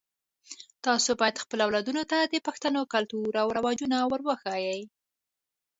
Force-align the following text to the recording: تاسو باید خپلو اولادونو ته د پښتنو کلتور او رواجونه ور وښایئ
تاسو 0.85 1.09
باید 1.21 1.41
خپلو 1.43 1.65
اولادونو 1.67 2.03
ته 2.11 2.17
د 2.21 2.35
پښتنو 2.47 2.81
کلتور 2.93 3.31
او 3.41 3.47
رواجونه 3.57 3.97
ور 4.09 4.21
وښایئ 4.27 4.81